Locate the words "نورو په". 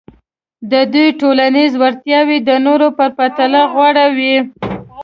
2.65-3.05